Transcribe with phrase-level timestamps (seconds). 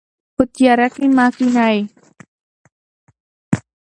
[0.35, 1.77] په تیاره کې مه کښینئ.